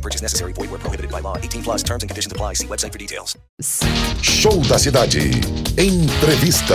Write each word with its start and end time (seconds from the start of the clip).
No 0.00 0.02
purchase 0.02 0.22
necessary. 0.22 0.54
Void 0.54 0.70
where 0.70 0.80
prohibited 0.80 1.10
by 1.10 1.20
law. 1.20 1.36
18 1.36 1.62
plus 1.62 1.82
terms 1.82 2.02
and 2.02 2.08
conditions 2.08 2.32
apply. 2.32 2.54
See 2.54 2.66
website 2.66 2.92
for 2.92 2.98
details. 2.98 3.36
Show 4.22 4.62
da 4.66 4.78
Cidade. 4.78 5.30
Entrevista. 5.76 6.74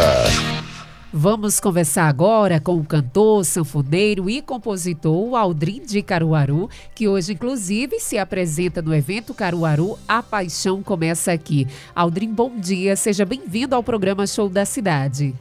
Vamos 1.11 1.59
conversar 1.61 2.09
agora 2.09 2.59
com 2.59 2.75
o 2.75 2.85
cantor, 2.85 3.45
sanfoneiro 3.45 4.29
e 4.29 4.41
compositor 4.41 5.33
Aldrin 5.35 5.81
de 5.81 6.03
Caruaru, 6.03 6.69
que 6.93 7.07
hoje, 7.07 7.33
inclusive, 7.33 8.01
se 8.01 8.17
apresenta 8.17 8.81
no 8.81 8.93
evento 8.93 9.33
Caruaru 9.33 9.97
A 10.07 10.21
Paixão 10.21 10.83
Começa 10.83 11.31
Aqui. 11.31 11.67
Aldrin, 11.95 12.33
bom 12.33 12.51
dia, 12.57 12.97
seja 12.97 13.25
bem-vindo 13.25 13.73
ao 13.73 13.81
programa 13.81 14.27
Show 14.27 14.49
da 14.49 14.65
Cidade. 14.65 15.33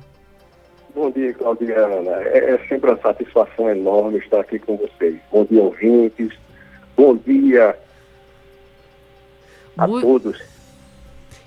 Bom 0.95 1.11
dia, 1.11 1.35
Claudiana. 1.35 2.13
É, 2.23 2.55
é 2.55 2.59
sempre 2.69 2.91
uma 2.91 3.01
satisfação 3.01 3.69
enorme 3.69 4.19
estar 4.19 4.41
aqui 4.41 4.61
com 4.61 4.77
vocês. 4.77 5.17
Bom 5.33 5.45
dia, 5.45 5.61
ouvintes. 5.61 6.44
Bom 6.97 7.17
dia 7.17 7.77
a 9.77 9.87
Muito... 9.87 10.07
todos. 10.07 10.55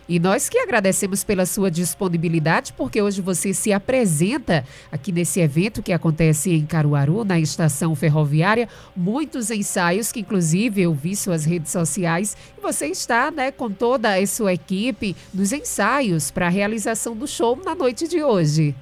E 0.10 0.20
nós 0.20 0.48
que 0.48 0.58
agradecemos 0.58 1.22
pela 1.22 1.46
sua 1.46 1.70
disponibilidade, 1.70 2.72
porque 2.72 3.02
hoje 3.02 3.22
você 3.22 3.54
se 3.54 3.74
apresenta 3.74 4.64
aqui 4.90 5.12
nesse 5.12 5.42
evento 5.42 5.84
que 5.84 5.92
acontece 5.92 6.54
em 6.54 6.66
Caruaru, 6.66 7.26
na 7.26 7.38
estação 7.38 7.94
ferroviária. 7.94 8.70
Muitos 8.96 9.52
ensaios 9.52 10.10
que, 10.10 10.22
inclusive, 10.22 10.82
eu 10.82 10.94
vi 10.94 11.14
suas 11.14 11.44
redes 11.44 11.74
sociais. 11.74 12.38
E 12.58 12.62
você 12.62 12.88
está 12.88 13.30
né, 13.30 13.52
com 13.52 13.70
toda 13.70 14.16
a 14.16 14.26
sua 14.26 14.54
equipe 14.54 15.14
nos 15.34 15.52
ensaios 15.52 16.32
para 16.32 16.46
a 16.46 16.50
realização 16.50 17.14
do 17.14 17.28
show 17.28 17.60
na 17.66 17.76
noite 17.76 18.08
de 18.08 18.24
hoje. 18.24 18.74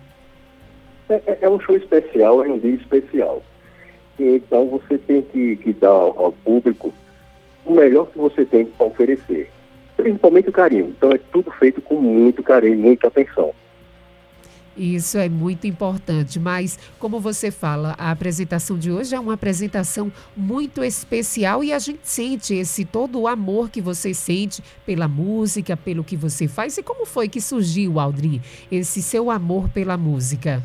É, 1.09 1.39
é 1.41 1.49
um 1.49 1.59
show 1.59 1.75
especial, 1.75 2.43
é 2.43 2.47
um 2.47 2.59
dia 2.59 2.75
especial. 2.75 3.41
Então 4.19 4.67
você 4.67 4.97
tem 4.97 5.21
que, 5.21 5.57
que 5.57 5.73
dar 5.73 5.89
ao 5.89 6.31
público 6.31 6.93
o 7.65 7.73
melhor 7.73 8.07
que 8.07 8.17
você 8.17 8.45
tem 8.45 8.65
para 8.65 8.85
oferecer 8.85 9.49
principalmente 9.95 10.49
o 10.49 10.51
carinho. 10.51 10.93
Então 10.97 11.11
é 11.11 11.17
tudo 11.17 11.51
feito 11.51 11.81
com 11.81 11.95
muito 11.95 12.43
carinho, 12.43 12.77
muita 12.77 13.07
atenção. 13.07 13.53
Isso 14.77 15.17
é 15.17 15.29
muito 15.29 15.65
importante, 15.65 16.37
mas 16.37 16.77
como 16.99 17.17
você 17.17 17.49
fala, 17.49 17.95
a 17.97 18.11
apresentação 18.11 18.77
de 18.77 18.91
hoje 18.91 19.15
é 19.15 19.19
uma 19.19 19.35
apresentação 19.35 20.11
muito 20.35 20.83
especial 20.83 21.63
e 21.63 21.71
a 21.71 21.79
gente 21.79 22.01
sente 22.03 22.53
esse 22.53 22.83
todo 22.83 23.21
o 23.21 23.25
amor 23.25 23.69
que 23.69 23.79
você 23.79 24.13
sente 24.13 24.61
pela 24.85 25.07
música, 25.07 25.77
pelo 25.77 26.03
que 26.03 26.17
você 26.17 26.45
faz. 26.45 26.77
E 26.77 26.83
como 26.83 27.05
foi 27.05 27.29
que 27.29 27.39
surgiu, 27.39 28.01
Aldrin, 28.01 28.41
esse 28.69 29.01
seu 29.01 29.31
amor 29.31 29.69
pela 29.69 29.95
música? 29.95 30.61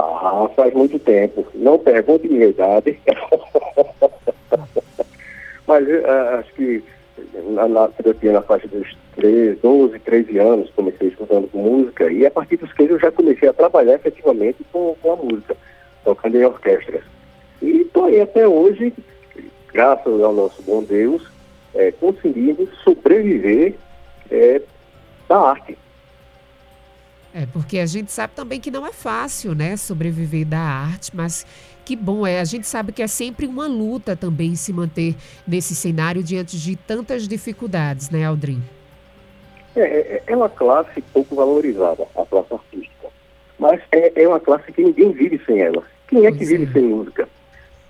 Ah, 0.00 0.48
faz 0.56 0.72
muito 0.72 0.98
tempo. 0.98 1.46
Não 1.54 1.78
pergunte 1.78 2.28
minha 2.28 2.46
idade. 2.46 2.98
mas 5.66 5.86
uh, 5.86 6.38
acho 6.38 6.54
que 6.54 6.82
na, 7.50 7.68
na, 7.68 7.88
na 7.88 8.42
faixa 8.42 8.66
dos 8.68 8.96
13, 9.16 9.60
12, 9.62 9.98
13 9.98 10.38
anos, 10.38 10.70
comecei 10.70 11.08
estudando 11.08 11.48
com 11.50 11.58
música, 11.58 12.10
e 12.10 12.24
a 12.24 12.30
partir 12.30 12.56
dos 12.56 12.72
15 12.72 12.92
eu 12.92 12.98
já 12.98 13.12
comecei 13.12 13.48
a 13.48 13.52
trabalhar 13.52 13.94
efetivamente 13.94 14.64
com, 14.72 14.96
com 15.02 15.12
a 15.12 15.16
música, 15.16 15.56
tocando 16.04 16.36
em 16.36 16.44
orquestras. 16.44 17.02
E 17.60 17.82
estou 17.82 18.06
aí 18.06 18.20
até 18.20 18.48
hoje, 18.48 18.92
graças 19.72 20.22
ao 20.22 20.32
nosso 20.32 20.62
bom 20.62 20.82
Deus, 20.82 21.22
é, 21.74 21.92
conseguindo 21.92 22.68
sobreviver 22.82 23.74
é, 24.30 24.62
da 25.28 25.38
arte. 25.38 25.76
É, 27.32 27.46
porque 27.46 27.78
a 27.78 27.86
gente 27.86 28.10
sabe 28.10 28.34
também 28.34 28.60
que 28.60 28.70
não 28.70 28.84
é 28.84 28.92
fácil, 28.92 29.54
né, 29.54 29.76
sobreviver 29.76 30.44
da 30.44 30.58
arte, 30.58 31.14
mas 31.14 31.46
que 31.84 31.94
bom 31.94 32.26
é. 32.26 32.40
A 32.40 32.44
gente 32.44 32.66
sabe 32.66 32.92
que 32.92 33.02
é 33.02 33.06
sempre 33.06 33.46
uma 33.46 33.66
luta 33.66 34.16
também 34.16 34.54
se 34.56 34.72
manter 34.72 35.14
nesse 35.46 35.74
cenário 35.74 36.22
diante 36.22 36.58
de 36.58 36.74
tantas 36.74 37.28
dificuldades, 37.28 38.10
né, 38.10 38.24
Aldrin? 38.24 38.60
É, 39.76 39.80
é, 39.80 40.22
é 40.26 40.36
uma 40.36 40.48
classe 40.48 41.00
pouco 41.12 41.36
valorizada, 41.36 42.06
a 42.16 42.26
classe 42.26 42.52
artística. 42.52 43.08
Mas 43.58 43.80
é, 43.92 44.22
é 44.22 44.28
uma 44.28 44.40
classe 44.40 44.72
que 44.72 44.82
ninguém 44.82 45.12
vive 45.12 45.40
sem 45.46 45.60
ela. 45.60 45.84
Quem 46.08 46.26
é 46.26 46.32
que 46.32 46.44
vive 46.44 46.64
é. 46.64 46.72
sem 46.72 46.82
música? 46.82 47.28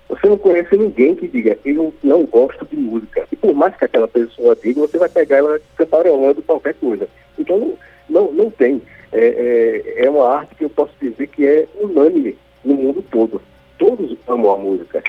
Você 0.07 0.27
não 0.27 0.37
conhece 0.37 0.75
ninguém 0.75 1.15
que 1.15 1.27
diga, 1.27 1.57
eu 1.63 1.93
não 2.03 2.25
gosto 2.25 2.65
de 2.65 2.75
música. 2.75 3.25
E 3.31 3.35
por 3.35 3.53
mais 3.55 3.75
que 3.75 3.85
aquela 3.85 4.07
pessoa 4.07 4.55
diga, 4.61 4.81
você 4.81 4.99
vai 4.99 5.09
pegar 5.09 5.37
ela 5.37 5.59
cantarolando 5.75 6.41
qualquer 6.43 6.75
coisa. 6.75 7.07
Então, 7.39 7.57
não, 7.57 7.77
não, 8.09 8.31
não 8.31 8.51
tem. 8.51 8.81
É, 9.11 9.93
é, 9.97 10.05
é 10.05 10.09
uma 10.09 10.27
arte 10.27 10.55
que 10.55 10.63
eu 10.63 10.69
posso 10.69 10.93
dizer 11.01 11.27
que 11.27 11.45
é 11.45 11.67
unânime 11.81 12.37
no 12.63 12.75
mundo 12.75 13.03
todo 13.11 13.41
todos 13.81 14.15
amam 14.27 14.51
a 14.51 14.57
música. 14.57 15.03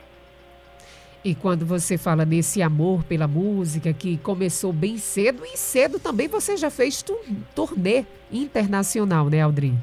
E 1.22 1.34
quando 1.34 1.66
você 1.66 1.98
fala 1.98 2.24
nesse 2.24 2.62
amor 2.62 3.04
pela 3.04 3.28
música, 3.28 3.92
que 3.92 4.16
começou 4.16 4.72
bem 4.72 4.96
cedo, 4.96 5.44
e 5.44 5.56
cedo 5.56 6.00
também 6.00 6.26
você 6.26 6.56
já 6.56 6.70
fez 6.70 7.04
turnê 7.54 8.04
internacional, 8.32 9.26
né, 9.26 9.42
Aldrin? 9.42 9.76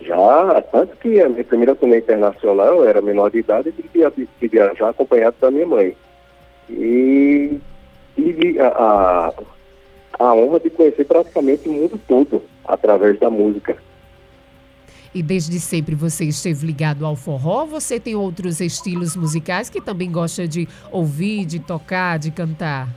Já, 0.00 0.62
tanto 0.72 0.96
que 0.96 1.20
a 1.20 1.28
minha 1.28 1.44
primeira 1.44 1.74
turnê 1.76 1.98
internacional, 1.98 2.78
eu 2.78 2.88
era 2.88 3.00
menor 3.02 3.30
de 3.30 3.38
idade 3.38 3.72
e 3.78 4.48
viajar 4.48 4.88
acompanhado 4.88 5.36
da 5.40 5.50
minha 5.50 5.66
mãe. 5.66 5.96
E 6.68 7.60
tive 8.16 8.58
a, 8.58 8.68
a, 8.68 9.34
a 10.18 10.34
honra 10.34 10.58
de 10.58 10.70
conhecer 10.70 11.04
praticamente 11.04 11.68
o 11.68 11.72
mundo 11.72 12.00
todo 12.08 12.42
através 12.66 13.18
da 13.18 13.30
música. 13.30 13.76
E 15.14 15.22
desde 15.22 15.60
sempre 15.60 15.94
você 15.94 16.24
esteve 16.24 16.66
ligado 16.66 17.06
ao 17.06 17.14
forró? 17.14 17.64
Você 17.66 18.00
tem 18.00 18.16
outros 18.16 18.60
estilos 18.60 19.14
musicais 19.14 19.70
que 19.70 19.80
também 19.80 20.10
gosta 20.10 20.48
de 20.48 20.68
ouvir, 20.90 21.44
de 21.44 21.60
tocar, 21.60 22.18
de 22.18 22.32
cantar? 22.32 22.88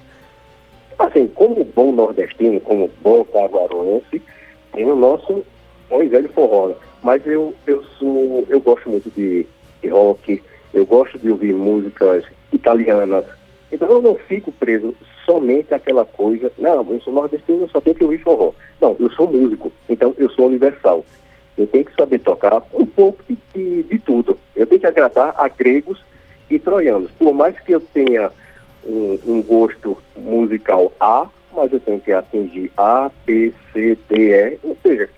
Assim, 0.98 1.28
como 1.28 1.64
bom 1.64 1.92
nordestino, 1.92 2.60
como 2.62 2.90
bom 3.04 3.24
caguaruense, 3.26 4.20
tem 4.74 4.86
o 4.86 4.96
nosso 4.96 5.46
bom 5.88 6.02
e 6.02 6.08
velho 6.08 6.30
forró. 6.30 6.74
Mas 7.04 7.26
eu, 7.28 7.54
eu 7.68 7.84
sou, 8.00 8.46
eu 8.50 8.60
gosto 8.60 8.90
muito 8.90 9.12
de, 9.12 9.46
de 9.84 9.90
rock, 9.90 10.42
eu 10.74 10.86
gosto 10.88 11.20
de 11.20 11.30
ouvir 11.30 11.54
músicas 11.54 12.24
italianas. 12.52 13.26
Então 13.72 13.88
eu 13.92 14.02
não 14.02 14.16
fico 14.16 14.52
preso 14.52 14.96
somente 15.24 15.72
àquela 15.72 16.04
coisa, 16.06 16.52
não, 16.58 16.86
eu 16.92 17.02
sou 17.02 17.14
nordestino, 17.14 17.64
eu 17.64 17.70
só 17.70 17.80
tenho 17.80 17.96
que 17.96 18.04
ouvir 18.04 18.24
forró. 18.24 18.54
Eu 19.00 19.10
sou 19.12 19.32
músico, 19.32 19.72
então 19.90 20.14
eu 20.18 20.30
sou 20.30 20.48
universal. 20.48 21.06
Eu 21.58 21.66
tenho 21.68 21.86
que 21.86 21.96
saber 21.96 22.20
tocar 22.20 22.62
um 22.74 22.86
pouco 22.86 23.24
de, 23.28 23.38
de, 23.54 23.84
de 23.84 24.00
tudo. 24.00 24.38
Eu 24.56 24.68
tenho 24.68 24.80
que 24.80 24.88
agradar 24.88 25.34
a 25.38 25.48
gregos 25.48 26.04
e 26.50 26.60
troianos. 26.60 27.10
Por 27.12 27.34
mais 27.34 27.60
que 27.60 27.74
eu 27.74 27.80
tenha 27.80 28.32
um, 28.86 29.20
um, 29.26 29.42
gosto 29.42 29.98
musical 30.16 30.94
A, 31.00 31.28
mas 31.54 31.74
eu 31.74 31.80
tenho 31.80 32.00
que 32.00 32.12
atingir 32.12 32.72
A, 32.78 33.10
B, 33.26 33.54
C, 33.74 33.98
D, 34.08 34.32
E, 34.32 34.60
ou 34.64 34.78
seja, 34.84 35.10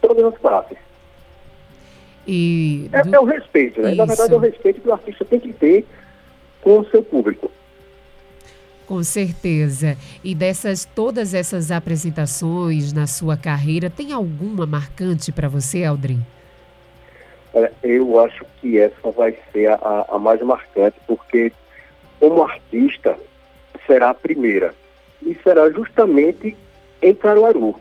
todas 0.00 0.24
as 0.24 0.38
classes. 0.38 0.78
E 2.26 2.88
é, 2.92 3.14
é 3.14 3.20
o 3.20 3.24
respeito, 3.24 3.80
né? 3.80 3.90
Isso. 3.90 3.98
Na 3.98 4.06
verdade, 4.06 4.32
é 4.32 4.36
o 4.36 4.40
respeito 4.40 4.80
que 4.80 4.88
o 4.88 4.92
artista 4.92 5.24
tem 5.24 5.38
que 5.38 5.52
ter 5.52 5.86
com 6.62 6.80
o 6.80 6.86
seu 6.86 7.02
público. 7.02 7.50
Com 8.86 9.02
certeza. 9.02 9.96
E 10.22 10.34
dessas 10.34 10.84
todas 10.84 11.32
essas 11.32 11.70
apresentações 11.70 12.92
na 12.92 13.06
sua 13.06 13.36
carreira, 13.36 13.88
tem 13.88 14.12
alguma 14.12 14.66
marcante 14.66 15.32
para 15.32 15.48
você, 15.48 15.84
Aldrin? 15.84 16.20
Eu 17.82 18.20
acho 18.20 18.44
que 18.60 18.78
essa 18.78 19.10
vai 19.12 19.36
ser 19.52 19.70
a, 19.70 20.06
a, 20.08 20.18
mais 20.18 20.42
marcante, 20.42 20.96
porque 21.06 21.52
como 22.18 22.42
artista 22.42 23.16
será 23.86 24.10
a 24.10 24.14
primeira. 24.14 24.74
E 25.22 25.34
será 25.42 25.70
justamente 25.70 26.56
em 27.00 27.14
Caruaru, 27.14 27.76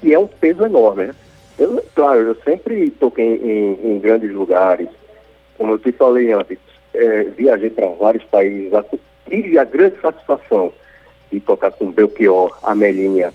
que 0.00 0.14
é 0.14 0.18
um 0.18 0.26
peso 0.26 0.64
enorme. 0.64 1.08
Né? 1.08 1.14
Eu, 1.58 1.84
claro, 1.94 2.20
eu 2.20 2.34
sempre 2.42 2.90
toquei 2.92 3.36
em, 3.36 3.92
em 3.92 3.98
grandes 3.98 4.32
lugares, 4.32 4.88
como 5.56 5.72
eu 5.72 5.78
te 5.78 5.92
falei 5.92 6.32
antes, 6.32 6.58
é, 6.94 7.24
viajei 7.24 7.70
para 7.70 7.88
vários 7.88 8.24
países, 8.24 8.72
tive 9.28 9.58
a 9.58 9.64
grande 9.64 10.00
satisfação 10.00 10.72
de 11.30 11.40
tocar 11.40 11.70
com 11.72 11.90
Belchior, 11.90 12.58
Amelinha, 12.62 13.32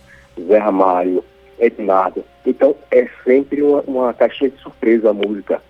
Zé 0.48 0.58
Ramalho, 0.58 1.24
Ednardo. 1.60 2.24
Então 2.46 2.76
é 2.92 3.08
sempre 3.24 3.62
uma, 3.62 3.82
uma 3.82 4.14
caixinha 4.14 4.50
de 4.50 4.58
surpresa 4.58 5.12
a 5.12 5.14
música. 5.14 5.62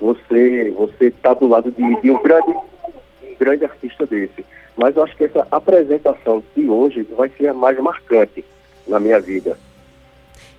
Você 0.00 0.70
você 0.70 1.06
está 1.06 1.34
do 1.34 1.46
lado 1.46 1.70
de, 1.70 2.00
de, 2.00 2.10
um 2.10 2.22
grande 2.22 2.50
um 2.50 3.34
grande 3.38 3.64
artista 3.64 4.06
desse. 4.06 4.44
Mas 4.76 4.96
eu 4.96 5.04
acho 5.04 5.16
que 5.16 5.24
essa 5.24 5.46
apresentação 5.50 6.42
de 6.56 6.68
hoje 6.68 7.02
vai 7.02 7.28
ser 7.30 7.48
a 7.48 7.54
mais 7.54 7.78
marcante 7.78 8.44
na 8.86 8.98
minha 8.98 9.20
vida. 9.20 9.58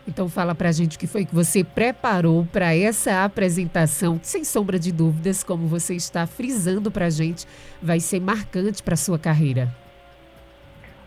Então 0.08 0.28
fala 0.28 0.54
pra 0.54 0.72
gente 0.72 0.98
o 0.98 1.00
que 1.00 1.08
foi 1.08 1.26
que 1.26 1.34
você 1.34 1.64
preparou 1.64 2.46
para 2.52 2.76
essa 2.76 3.24
apresentação, 3.24 4.18
que, 4.18 4.28
sem 4.28 4.44
sombra 4.44 4.78
de 4.78 4.92
dúvidas, 4.92 5.44
como 5.44 5.68
você 5.68 5.96
está 5.96 6.28
frisando 6.28 6.92
pra 6.92 7.10
gente, 7.10 7.48
vai 7.82 8.00
ser 8.00 8.20
marcante 8.20 8.84
para 8.84 8.98
sua 8.98 9.18
carreira. 9.18 9.70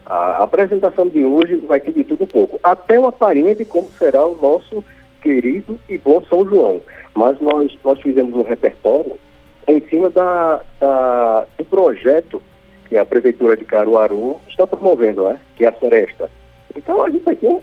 A 0.07 0.45
apresentação 0.45 1.09
de 1.09 1.25
hoje 1.25 1.57
vai 1.57 1.81
ter 1.81 1.93
de 1.93 2.05
tudo 2.05 2.27
pouco, 2.27 2.59
até 2.63 2.99
uma 2.99 3.13
palhinha 3.13 3.55
de 3.55 3.65
como 3.65 3.91
será 3.99 4.25
o 4.25 4.41
nosso 4.41 4.85
querido 5.21 5.79
e 5.89 5.99
bom 5.99 6.23
São 6.31 6.49
João. 6.49 6.81
Mas 7.15 7.41
nós, 7.41 7.77
nós 7.85 8.01
fizemos 8.01 8.35
um 8.35 8.43
repertório 8.43 9.19
em 9.67 9.81
cima 9.89 10.09
da, 10.09 10.61
da, 10.79 11.47
do 11.59 11.65
projeto 11.65 12.41
que 12.89 12.97
a 12.97 13.05
Prefeitura 13.05 13.57
de 13.57 13.65
Caruaru 13.65 14.41
está 14.49 14.67
promovendo, 14.67 15.29
né? 15.29 15.41
que 15.57 15.65
é 15.65 15.69
a 15.69 15.73
Floresta. 15.73 16.31
Então 16.77 17.03
a 17.03 17.11
gente 17.11 17.25
vai 17.25 17.37
ter 17.37 17.47
um, 17.47 17.61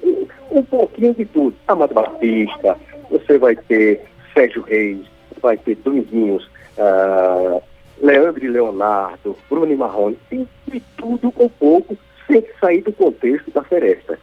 um 0.52 0.64
pouquinho 0.64 1.14
de 1.14 1.26
tudo. 1.26 1.56
Amado 1.68 1.94
Batista, 1.94 2.78
você 3.10 3.38
vai 3.38 3.56
ter 3.56 4.02
Sérgio 4.34 4.64
Reis, 4.64 5.06
vai 5.42 5.58
ter 5.58 5.76
Dominguinhos, 5.76 6.50
uh, 6.78 7.62
Leandro 8.02 8.44
e 8.44 8.48
Leonardo, 8.48 9.38
Bruno 9.50 9.72
e 9.72 9.76
Marrone, 9.76 10.18
tem 10.30 10.48
de 10.68 10.80
tudo 10.98 11.34
um 11.38 11.50
pouco, 11.50 11.98
sem 12.28 12.44
sair 12.60 12.82
do 12.82 12.92
contexto 12.92 13.52
da 13.52 13.64
Floresta. 13.64 14.18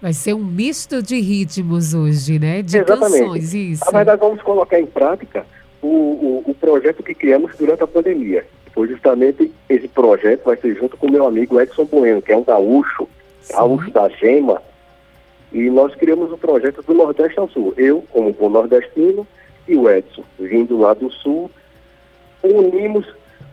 Vai 0.00 0.12
ser 0.12 0.34
um 0.34 0.44
misto 0.44 1.02
de 1.02 1.20
ritmos 1.20 1.92
hoje, 1.92 2.38
né? 2.38 2.62
De 2.62 2.78
Exatamente. 2.78 3.18
canções, 3.18 3.54
isso. 3.54 3.84
Na 3.84 3.98
verdade, 3.98 4.20
vamos 4.20 4.40
colocar 4.42 4.80
em 4.80 4.86
prática 4.86 5.44
o, 5.82 5.86
o, 5.86 6.42
o, 6.46 6.54
projeto 6.54 7.02
que 7.02 7.14
criamos 7.14 7.54
durante 7.56 7.82
a 7.82 7.86
pandemia. 7.86 8.46
Foi 8.72 8.88
justamente 8.88 9.52
esse 9.68 9.88
projeto 9.88 10.44
vai 10.44 10.56
ser 10.56 10.74
junto 10.74 10.96
com 10.96 11.06
o 11.06 11.10
meu 11.10 11.26
amigo 11.26 11.60
Edson 11.60 11.84
Bueno, 11.84 12.22
que 12.22 12.32
é 12.32 12.36
um 12.36 12.44
gaúcho, 12.44 13.06
Gaúcho 13.48 13.90
da 13.90 14.08
Gema, 14.08 14.60
e 15.52 15.68
nós 15.70 15.94
criamos 15.94 16.30
o 16.30 16.34
um 16.34 16.38
projeto 16.38 16.82
do 16.82 16.94
Nordeste 16.94 17.38
ao 17.38 17.48
Sul. 17.48 17.74
Eu, 17.76 18.04
como 18.10 18.32
bom 18.32 18.48
nordestino, 18.48 19.26
e 19.66 19.76
o 19.76 19.88
Edson, 19.88 20.24
vindo 20.38 20.78
lá 20.78 20.94
do 20.94 21.10
Sul, 21.10 21.50
unimos 22.42 23.06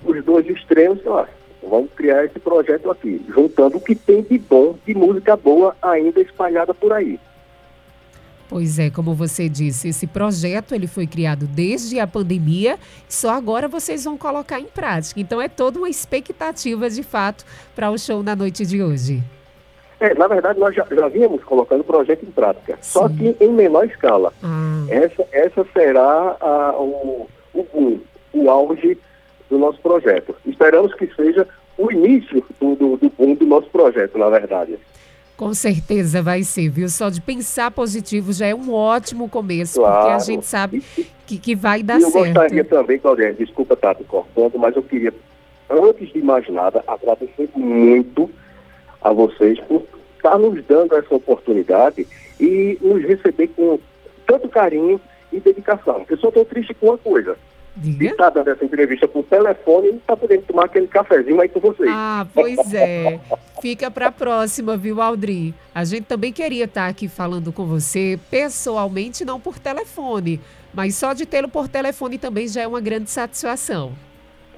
os 0.03 0.23
dois 0.23 0.47
extremos, 0.47 0.99
ó, 1.05 1.25
vamos 1.61 1.91
criar 1.95 2.25
esse 2.25 2.39
projeto 2.39 2.89
aqui, 2.89 3.21
juntando 3.29 3.77
o 3.77 3.81
que 3.81 3.95
tem 3.95 4.21
de 4.21 4.37
bom, 4.37 4.75
de 4.85 4.93
música 4.93 5.35
boa 5.35 5.75
ainda 5.81 6.21
espalhada 6.21 6.73
por 6.73 6.93
aí. 6.93 7.19
Pois 8.49 8.79
é, 8.79 8.89
como 8.89 9.13
você 9.13 9.49
disse, 9.49 9.89
esse 9.89 10.07
projeto 10.07 10.73
ele 10.73 10.87
foi 10.87 11.05
criado 11.05 11.45
desde 11.45 11.99
a 11.99 12.07
pandemia, 12.07 12.79
só 13.09 13.31
agora 13.31 13.67
vocês 13.67 14.05
vão 14.05 14.17
colocar 14.17 14.59
em 14.59 14.67
prática. 14.67 15.19
Então 15.19 15.41
é 15.41 15.49
toda 15.49 15.79
uma 15.79 15.89
expectativa 15.89 16.89
de 16.89 17.03
fato 17.03 17.45
para 17.75 17.91
o 17.91 17.97
show 17.97 18.23
na 18.23 18.35
noite 18.35 18.65
de 18.65 18.81
hoje. 18.81 19.21
É, 19.99 20.13
na 20.13 20.27
verdade, 20.27 20.59
nós 20.59 20.75
já, 20.75 20.85
já 20.89 21.07
vínhamos 21.07 21.43
colocando 21.43 21.81
o 21.81 21.83
projeto 21.83 22.23
em 22.23 22.31
prática, 22.31 22.77
Sim. 22.81 22.99
só 22.99 23.09
que 23.09 23.35
em 23.39 23.49
menor 23.49 23.85
escala. 23.85 24.31
Ah. 24.43 24.85
Essa, 24.89 25.25
essa 25.31 25.65
será 25.73 26.37
a, 26.39 26.75
o, 26.77 27.27
o 27.53 27.63
boom, 27.63 27.99
o 28.33 28.49
auge 28.49 28.97
do 29.49 29.57
nosso 29.57 29.79
projeto. 29.81 30.35
Esperamos 30.45 30.93
que 30.93 31.07
seja 31.15 31.47
o 31.77 31.91
início 31.91 32.43
do, 32.59 32.75
do, 32.75 32.97
do 32.97 33.09
boom 33.09 33.33
do 33.35 33.45
nosso 33.45 33.69
projeto, 33.69 34.17
na 34.17 34.29
verdade. 34.29 34.77
Com 35.35 35.53
certeza 35.53 36.21
vai 36.21 36.43
ser, 36.43 36.69
viu? 36.69 36.89
Só 36.89 37.09
de 37.09 37.21
pensar 37.21 37.69
positivo 37.71 38.33
já 38.33 38.47
é 38.47 38.55
um 38.55 38.73
ótimo 38.73 39.29
começo, 39.29 39.79
claro. 39.79 39.95
porque 39.95 40.11
a 40.11 40.19
gente 40.19 40.45
sabe 40.45 40.83
que, 41.27 41.37
que 41.37 41.55
vai 41.55 41.83
dar 41.83 42.01
eu 42.01 42.09
certo. 42.09 42.17
Eu 42.17 42.33
gostaria 42.33 42.65
também, 42.65 42.99
Claudine, 42.99 43.33
desculpa 43.33 43.75
estar 43.75 43.95
te 43.95 44.03
cortando, 44.03 44.57
mas 44.57 44.75
eu 44.75 44.81
queria, 44.81 45.13
antes 45.69 46.11
de 46.11 46.21
mais 46.23 46.47
nada, 46.49 46.83
agradecer 46.87 47.49
muito 47.55 48.29
a 49.01 49.11
vocês 49.11 49.59
por 49.61 49.83
estar 50.15 50.37
nos 50.37 50.63
dando 50.65 50.95
essa 50.95 51.13
oportunidade 51.15 52.07
e 52.39 52.77
nos 52.81 53.01
receber 53.03 53.47
com 53.49 53.79
tanto 54.25 54.49
carinho 54.49 54.99
e 55.31 55.39
dedicação. 55.39 56.05
Eu 56.09 56.17
só 56.17 56.29
estou 56.29 56.45
triste 56.45 56.73
com 56.73 56.87
uma 56.87 56.97
coisa. 56.97 57.37
Diga? 57.75 58.09
Está 58.09 58.29
dando 58.31 58.49
essa 58.49 58.65
entrevista 58.65 59.07
por 59.07 59.23
telefone 59.25 59.89
e 59.89 59.95
está 59.97 60.17
podendo 60.17 60.41
tomar 60.43 60.65
aquele 60.65 60.87
cafezinho 60.87 61.39
aí 61.39 61.47
com 61.47 61.59
vocês. 61.59 61.89
Ah, 61.91 62.25
pois 62.33 62.73
é. 62.73 63.19
Fica 63.61 63.91
para 63.91 64.07
a 64.07 64.11
próxima, 64.11 64.75
viu, 64.75 64.99
Aldri? 64.99 65.53
A 65.75 65.83
gente 65.83 66.05
também 66.05 66.33
queria 66.33 66.65
estar 66.65 66.85
tá 66.85 66.87
aqui 66.87 67.07
falando 67.07 67.53
com 67.53 67.65
você 67.65 68.19
pessoalmente, 68.31 69.23
não 69.23 69.39
por 69.39 69.59
telefone. 69.59 70.41
Mas 70.73 70.95
só 70.95 71.13
de 71.13 71.25
tê-lo 71.25 71.49
por 71.49 71.67
telefone 71.67 72.17
também 72.17 72.47
já 72.47 72.61
é 72.61 72.67
uma 72.67 72.81
grande 72.81 73.11
satisfação. 73.11 73.93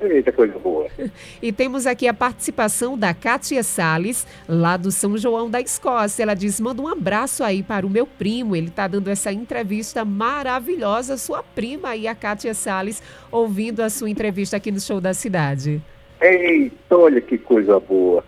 Eita, 0.01 0.31
coisa 0.31 0.57
boa. 0.57 0.87
E 1.41 1.51
temos 1.51 1.85
aqui 1.85 2.07
a 2.07 2.13
participação 2.13 2.97
da 2.97 3.13
Kátia 3.13 3.63
Salles, 3.63 4.27
lá 4.47 4.77
do 4.77 4.91
São 4.91 5.17
João 5.17 5.49
da 5.49 5.59
Escócia. 5.61 6.23
Ela 6.23 6.33
diz: 6.33 6.59
manda 6.59 6.81
um 6.81 6.87
abraço 6.87 7.43
aí 7.43 7.63
para 7.63 7.85
o 7.85 7.89
meu 7.89 8.05
primo. 8.05 8.55
Ele 8.55 8.67
está 8.67 8.87
dando 8.87 9.09
essa 9.09 9.31
entrevista 9.31 10.03
maravilhosa. 10.03 11.17
Sua 11.17 11.43
prima 11.43 11.89
aí, 11.89 12.07
a 12.07 12.15
Kátia 12.15 12.53
Salles, 12.53 13.01
ouvindo 13.31 13.81
a 13.81 13.89
sua 13.89 14.09
entrevista 14.09 14.57
aqui 14.57 14.71
no 14.71 14.79
Show 14.79 14.99
da 14.99 15.13
Cidade. 15.13 15.81
Eita, 16.21 16.97
olha 16.97 17.21
que 17.21 17.37
coisa 17.37 17.79
boa. 17.79 18.23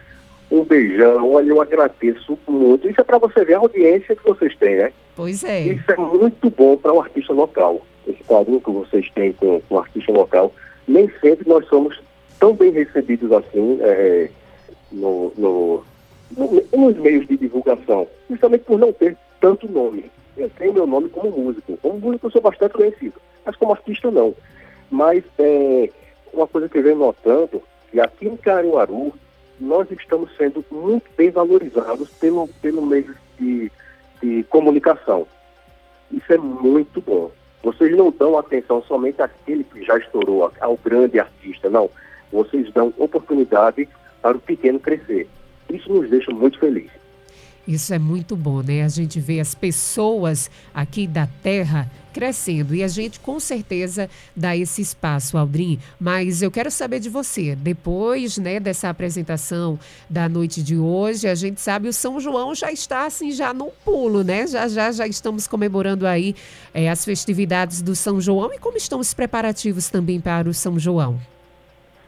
Um 0.50 0.63
beijão, 0.63 1.31
olha, 1.31 1.50
eu 1.50 1.62
agradeço 1.62 2.38
muito. 2.47 2.89
Isso 2.89 3.00
é 3.00 3.03
para 3.03 3.17
você 3.17 3.45
ver 3.45 3.56
a 3.56 3.59
audiência 3.59 4.15
que 4.15 4.24
vocês 4.24 4.56
têm, 4.57 4.75
né? 4.75 4.91
Pois 5.15 5.44
é. 5.44 5.62
Isso 5.62 5.91
é 5.91 5.97
muito 5.97 6.50
bom 6.50 6.75
para 6.77 6.91
o 6.91 6.97
um 6.97 7.01
artista 7.01 7.31
local. 7.33 7.85
Esse 8.07 8.24
carinho 8.24 8.59
que 8.59 8.71
vocês 8.71 9.09
têm 9.12 9.33
com 9.33 9.62
o 9.69 9.79
artista 9.79 10.12
local 10.12 10.53
nem 10.88 11.10
sempre 11.19 11.48
nós 11.48 11.66
somos 11.68 12.00
tão 12.39 12.54
bem 12.54 12.72
recebidos 12.72 13.31
assim 13.31 13.78
é, 13.81 14.30
no, 14.92 15.31
no, 15.38 15.83
no, 16.36 16.63
nos 16.75 16.98
meios 16.98 17.28
de 17.28 17.38
divulgação, 17.38 18.07
justamente 18.30 18.63
por 18.63 18.80
não 18.80 18.92
ter 18.92 19.16
tanto 19.39 19.72
nome. 19.72 20.06
Eu 20.38 20.50
tenho 20.51 20.74
meu 20.74 20.88
nome 20.88 21.10
como 21.10 21.31
músico. 21.31 21.78
Como 21.78 22.00
músico 22.00 22.28
eu 22.28 22.31
sou 22.31 22.42
bastante 22.42 22.74
conhecido, 22.74 23.13
mas 23.45 23.56
como 23.56 23.74
artista 23.74 24.10
não. 24.10 24.33
Mas 24.89 25.24
é, 25.38 25.89
uma 26.33 26.48
coisa 26.48 26.68
que 26.68 26.78
eu 26.78 26.84
venho 26.84 26.98
notando, 26.98 27.62
que 27.92 28.00
aqui 28.00 28.27
em 28.27 28.38
Caruaru, 28.38 29.13
nós 29.60 29.89
estamos 29.92 30.36
sendo 30.38 30.66
muito 30.72 31.06
bem 31.16 31.30
valorizados 31.30 32.10
pelo, 32.12 32.48
pelo 32.62 32.81
meio 32.81 33.16
de, 33.39 33.72
de 34.22 34.44
comunicação. 34.45 35.27
Isso 36.12 36.34
é 36.34 36.38
muito 36.38 37.01
bom. 37.01 37.31
Vocês 37.63 37.96
não 37.96 38.12
dão 38.12 38.38
atenção 38.38 38.81
somente 38.84 39.22
àquele 39.22 39.63
que 39.63 39.84
já 39.84 39.98
estourou, 39.98 40.52
ao 40.60 40.78
grande 40.78 41.19
artista, 41.19 41.69
não. 41.69 41.90
Vocês 42.31 42.72
dão 42.72 42.94
oportunidade 42.98 43.88
para 44.22 44.38
o 44.38 44.40
pequeno 44.40 44.80
crescer. 44.80 45.28
Isso 45.69 45.92
nos 45.92 46.10
deixa 46.10 46.31
muito 46.31 46.60
felizes. 46.60 47.00
Isso 47.68 47.94
é 47.94 48.00
muito 48.00 48.36
bom, 48.36 48.62
né? 48.62 48.84
A 48.84 48.88
gente 48.88 49.20
vê 49.20 49.39
as 49.39 49.53
pessoas 49.53 50.50
aqui 50.74 51.06
da 51.06 51.27
terra 51.44 51.89
crescendo 52.12 52.75
e 52.75 52.84
a 52.84 52.88
gente 52.88 53.20
com 53.20 53.39
certeza 53.39 54.10
dá 54.36 54.56
esse 54.56 54.82
espaço, 54.82 55.38
Aldrin. 55.38 55.80
Mas 56.00 56.41
eu 56.41 56.51
quero 56.51 56.70
saber 56.70 57.00
de 57.00 57.10
você, 57.10 57.56
depois, 57.56 58.38
né, 58.38 58.60
dessa 58.60 58.89
apresentação 58.89 59.80
da 60.10 60.27
noite 60.27 60.62
de 60.62 60.77
hoje, 60.77 61.27
a 61.27 61.36
gente 61.36 61.62
sabe 61.62 61.88
o 61.88 61.94
São 61.94 62.20
João 62.20 62.53
já 62.53 62.72
está 62.72 63.06
assim 63.06 63.32
já 63.32 63.53
no 63.53 63.72
pulo, 63.86 64.24
né? 64.24 64.46
Já 64.48 64.68
já 64.68 64.91
já 64.91 65.08
estamos 65.08 65.48
comemorando 65.48 66.06
aí 66.06 66.36
é, 66.74 66.89
as 66.89 67.06
festividades 67.06 67.82
do 67.82 67.96
São 67.96 68.20
João 68.20 68.53
e 68.53 68.60
como 68.60 68.77
estão 68.77 69.00
os 69.00 69.13
preparativos 69.13 69.89
também 69.89 70.20
para 70.20 70.50
o 70.50 70.53
São 70.53 70.77
João. 70.77 71.20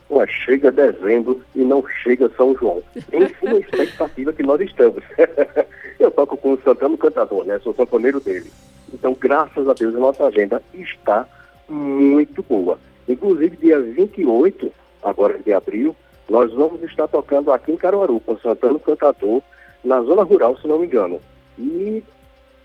Ué, 0.10 0.28
chega 0.28 0.72
dezembro 0.72 1.42
e 1.56 1.60
não 1.60 1.84
chega 2.04 2.30
São 2.36 2.56
João. 2.56 2.84
Enfim, 2.96 3.48
a 3.48 3.60
expectativa 3.60 4.34
que 4.34 4.44
nós 4.44 4.62
estamos. 4.62 5.04
Eu 6.00 6.12
toco 6.12 6.38
com 6.38 6.54
o 6.54 6.62
Santana 6.62 6.98
Cantador, 6.98 7.46
né? 7.46 7.60
Sou 7.60 7.74
sanfoneiro 7.74 8.20
dele. 8.20 8.52
Então, 8.94 9.16
graças 9.20 9.68
a 9.68 9.74
Deus, 9.74 9.96
a 9.96 10.00
nossa 10.00 10.26
agenda 10.26 10.62
está 10.74 11.28
muito 11.68 12.44
boa. 12.44 12.78
Inclusive, 13.08 13.58
dia 13.58 13.80
28, 13.80 14.72
agora 15.02 15.40
de 15.40 15.54
abril, 15.54 15.96
nós 16.30 16.54
vamos 16.54 16.82
estar 16.84 17.08
tocando 17.08 17.52
aqui 17.52 17.72
em 17.72 17.78
Caruaru, 17.78 18.20
com 18.20 18.34
o 18.34 18.40
Santana 18.40 18.80
Cantador, 18.80 19.42
na 19.84 20.02
zona 20.02 20.24
rural, 20.24 20.58
se 20.58 20.68
não 20.68 20.80
me 20.80 20.86
engano. 20.86 21.20
E 21.58 22.04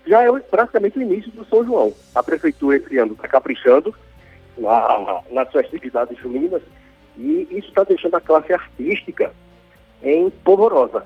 já 0.05 0.23
é 0.23 0.39
praticamente 0.39 0.97
o 0.99 1.01
início 1.01 1.31
do 1.31 1.45
São 1.45 1.63
João. 1.65 1.93
A 2.15 2.23
prefeitura 2.23 2.77
esse 2.77 2.97
ano 2.97 3.13
está 3.13 3.27
caprichando 3.27 3.93
na, 4.57 5.21
nas 5.31 5.51
festividades 5.51 6.17
juninas 6.17 6.61
e 7.19 7.47
isso 7.51 7.67
está 7.67 7.83
deixando 7.83 8.15
a 8.15 8.21
classe 8.21 8.53
artística 8.53 9.33
em 10.01 10.29
polvorosa. 10.29 11.05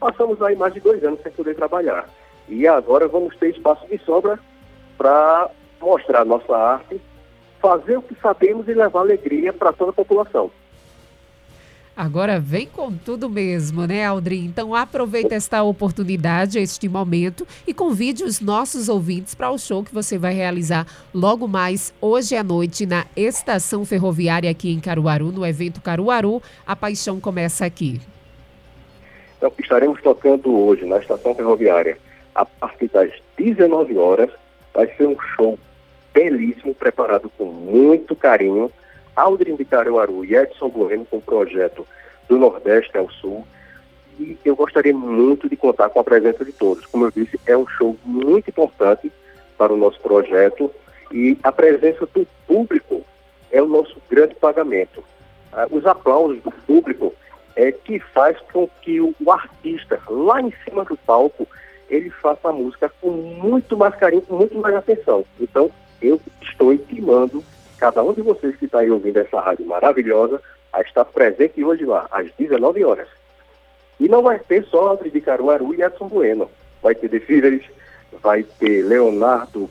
Passamos 0.00 0.40
aí 0.40 0.56
mais 0.56 0.72
de 0.72 0.80
dois 0.80 1.04
anos 1.04 1.20
sem 1.22 1.30
poder 1.32 1.54
trabalhar. 1.54 2.08
E 2.48 2.66
agora 2.66 3.06
vamos 3.06 3.36
ter 3.36 3.50
espaço 3.50 3.86
de 3.86 3.98
sobra 3.98 4.38
para 4.96 5.50
mostrar 5.80 6.24
nossa 6.24 6.56
arte, 6.56 7.00
fazer 7.60 7.98
o 7.98 8.02
que 8.02 8.14
sabemos 8.20 8.66
e 8.68 8.74
levar 8.74 9.00
alegria 9.00 9.52
para 9.52 9.72
toda 9.72 9.90
a 9.90 9.94
população. 9.94 10.50
Agora 11.96 12.40
vem 12.40 12.66
com 12.66 12.90
tudo 12.92 13.30
mesmo, 13.30 13.86
né, 13.86 14.04
Aldrin? 14.04 14.46
Então 14.46 14.74
aproveita 14.74 15.36
esta 15.36 15.62
oportunidade, 15.62 16.58
este 16.58 16.88
momento 16.88 17.46
e 17.64 17.72
convide 17.72 18.24
os 18.24 18.40
nossos 18.40 18.88
ouvintes 18.88 19.32
para 19.32 19.50
o 19.50 19.58
show 19.58 19.84
que 19.84 19.94
você 19.94 20.18
vai 20.18 20.34
realizar 20.34 20.88
logo 21.14 21.46
mais 21.46 21.94
hoje 22.00 22.34
à 22.34 22.42
noite 22.42 22.84
na 22.84 23.06
Estação 23.14 23.84
Ferroviária 23.84 24.50
aqui 24.50 24.72
em 24.72 24.80
Caruaru, 24.80 25.30
no 25.30 25.46
evento 25.46 25.80
Caruaru. 25.80 26.42
A 26.66 26.74
paixão 26.74 27.20
começa 27.20 27.64
aqui. 27.64 28.00
Então, 29.38 29.52
estaremos 29.56 30.02
tocando 30.02 30.52
hoje 30.52 30.84
na 30.84 30.98
Estação 30.98 31.32
Ferroviária 31.32 31.96
a 32.34 32.44
partir 32.44 32.88
das 32.88 33.12
19 33.36 33.96
horas. 33.96 34.30
Vai 34.72 34.88
ser 34.96 35.06
um 35.06 35.16
show 35.36 35.56
belíssimo, 36.12 36.74
preparado 36.74 37.30
com 37.38 37.44
muito 37.44 38.16
carinho 38.16 38.68
Aldrin 39.16 39.56
de 39.56 39.64
Caruaru 39.64 40.24
e 40.24 40.34
Edson 40.34 40.68
Bueno 40.68 41.04
com 41.04 41.18
o 41.18 41.22
projeto 41.22 41.86
do 42.28 42.38
Nordeste 42.38 42.96
ao 42.96 43.10
Sul. 43.10 43.46
E 44.18 44.38
eu 44.44 44.54
gostaria 44.54 44.94
muito 44.94 45.48
de 45.48 45.56
contar 45.56 45.90
com 45.90 46.00
a 46.00 46.04
presença 46.04 46.44
de 46.44 46.52
todos. 46.52 46.86
Como 46.86 47.04
eu 47.04 47.10
disse, 47.10 47.38
é 47.46 47.56
um 47.56 47.66
show 47.66 47.96
muito 48.04 48.48
importante 48.48 49.10
para 49.58 49.72
o 49.72 49.76
nosso 49.76 50.00
projeto 50.00 50.70
e 51.12 51.38
a 51.42 51.52
presença 51.52 52.06
do 52.06 52.26
público 52.46 53.04
é 53.50 53.62
o 53.62 53.68
nosso 53.68 53.96
grande 54.10 54.34
pagamento. 54.34 55.02
Ah, 55.52 55.66
os 55.70 55.86
aplausos 55.86 56.42
do 56.42 56.50
público 56.50 57.14
é 57.56 57.70
que 57.70 58.00
faz 58.00 58.36
com 58.52 58.68
que 58.82 59.00
o, 59.00 59.14
artista, 59.30 60.00
lá 60.08 60.40
em 60.40 60.52
cima 60.64 60.84
do 60.84 60.96
palco, 60.96 61.46
ele 61.88 62.10
faça 62.10 62.48
a 62.48 62.52
música 62.52 62.92
com 63.00 63.10
muito 63.10 63.76
mais 63.76 63.94
carinho, 63.94 64.22
com 64.22 64.36
muito 64.36 64.58
mais 64.58 64.74
atenção. 64.74 65.24
Então, 65.40 65.70
eu 66.02 66.20
estou 66.42 66.72
intimando 66.72 67.44
cada 67.84 68.02
um 68.02 68.14
de 68.14 68.22
vocês 68.22 68.56
que 68.56 68.64
está 68.64 68.78
aí 68.78 68.90
ouvindo 68.90 69.18
essa 69.18 69.38
rádio 69.38 69.66
maravilhosa 69.66 70.40
a 70.72 70.80
estar 70.80 71.04
presente 71.04 71.62
hoje 71.62 71.84
lá, 71.84 72.06
às 72.10 72.32
19 72.38 72.82
horas. 72.82 73.06
E 74.00 74.08
não 74.08 74.22
vai 74.22 74.38
ter 74.38 74.64
só 74.64 74.94
André 74.94 75.10
de 75.10 75.20
Caruaru 75.20 75.74
e 75.74 75.82
Edson 75.82 76.08
Bueno. 76.08 76.50
Vai 76.82 76.94
ter 76.94 77.10
The 77.10 77.60
vai 78.22 78.42
ter 78.42 78.82
Leonardo 78.86 79.68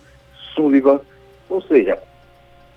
Sullivan, 0.53 1.01
ou 1.50 1.60
seja, 1.63 1.98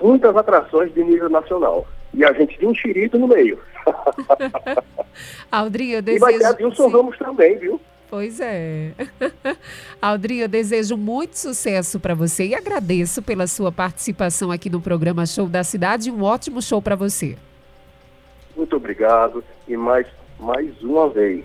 muitas 0.01 0.35
atrações 0.35 0.95
de 0.95 1.05
nível 1.05 1.29
nacional. 1.29 1.87
E 2.15 2.25
a 2.25 2.33
gente 2.33 2.59
de 2.59 2.67
um 2.67 2.75
xirito 2.75 3.19
no 3.19 3.29
meio. 3.29 3.59
Aldrinho, 5.53 5.97
eu 5.97 6.03
desejo... 6.03 6.25
E 6.25 6.33
vai 6.33 6.39
ter 6.39 6.47
Adilson 6.47 6.89
Ramos 6.89 7.19
também, 7.19 7.59
viu? 7.59 7.79
Pois 8.09 8.41
é. 8.41 8.93
Aldrinho, 10.01 10.45
eu 10.45 10.49
desejo 10.49 10.97
muito 10.97 11.35
sucesso 11.35 11.99
para 11.99 12.15
você 12.15 12.47
e 12.47 12.55
agradeço 12.55 13.21
pela 13.21 13.47
sua 13.47 13.73
participação 13.73 14.51
aqui 14.51 14.71
no 14.71 14.81
programa 14.81 15.27
Show 15.27 15.49
da 15.49 15.65
Cidade. 15.65 16.11
Um 16.11 16.23
ótimo 16.23 16.63
show 16.63 16.81
para 16.81 16.95
você. 16.95 17.37
Muito 18.57 18.77
obrigado. 18.77 19.43
E 19.67 19.77
mais, 19.77 20.07
mais 20.39 20.81
uma 20.83 21.09
vez, 21.09 21.45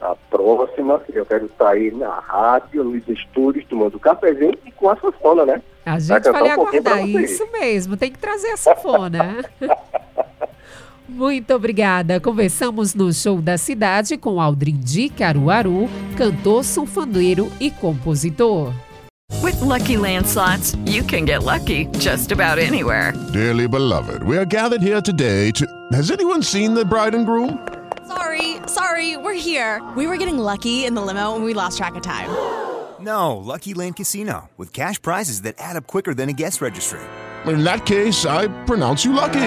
a 0.00 0.14
próxima, 0.30 1.02
eu 1.12 1.24
quero 1.24 1.46
estar 1.46 1.70
aí 1.70 1.90
na 1.90 2.20
rádio, 2.20 2.84
nos 2.84 3.08
estúdios, 3.08 3.64
tomando 3.66 3.98
cafezinho 3.98 4.56
e 4.66 4.70
com 4.70 4.90
a 4.90 4.96
sanfona, 4.96 5.46
né? 5.46 5.62
A 5.86 5.98
gente 5.98 6.30
vai 6.30 6.50
aguardar. 6.50 7.08
Isso 7.08 7.46
mesmo, 7.52 7.96
tem 7.96 8.12
que 8.12 8.18
trazer 8.18 8.50
a 8.50 8.56
sanfona. 8.56 9.44
Muito 11.08 11.54
obrigada. 11.54 12.20
Conversamos 12.20 12.94
no 12.94 13.12
Show 13.12 13.40
da 13.40 13.56
Cidade 13.56 14.16
com 14.16 14.40
Aldrin 14.40 14.76
de 14.76 15.08
Caruaru, 15.08 15.88
cantor, 16.16 16.64
sanfoneiro 16.64 17.50
e 17.60 17.70
compositor. 17.70 18.72
With 19.42 19.60
lucky 19.60 19.96
landslots, 19.96 20.76
you 20.86 21.04
can 21.04 21.24
get 21.24 21.42
lucky 21.42 21.88
just 21.98 22.32
about 22.32 22.58
anywhere. 22.58 23.12
Dearly 23.32 23.66
beloved, 23.68 24.22
we 24.24 24.36
are 24.36 24.46
gathered 24.46 24.82
here 24.82 25.00
today 25.00 25.50
to. 25.52 25.66
Has 25.92 26.10
anyone 26.10 26.42
seen 26.42 26.74
the 26.74 26.84
bride 26.84 27.14
and 27.14 27.26
groom? 27.26 27.58
Sorry, 28.06 28.56
sorry, 28.66 29.16
we're 29.16 29.34
here. 29.34 29.82
We 29.96 30.06
were 30.06 30.16
getting 30.16 30.38
lucky 30.38 30.84
in 30.84 30.94
the 30.94 31.02
limo 31.02 31.34
and 31.34 31.44
we 31.44 31.54
lost 31.54 31.76
track 31.76 31.96
of 31.96 32.02
time. 32.02 32.30
No, 33.00 33.36
Lucky 33.36 33.74
Land 33.74 33.96
Casino, 33.96 34.48
with 34.56 34.72
cash 34.72 35.00
prizes 35.00 35.42
that 35.42 35.54
add 35.58 35.76
up 35.76 35.86
quicker 35.86 36.14
than 36.14 36.28
a 36.28 36.32
guest 36.32 36.60
registry. 36.60 37.00
In 37.46 37.62
that 37.62 37.84
case, 37.84 38.24
I 38.24 38.48
pronounce 38.64 39.04
you 39.04 39.12
lucky. 39.12 39.46